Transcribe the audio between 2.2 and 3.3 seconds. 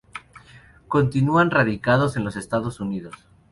los Estados Unidos.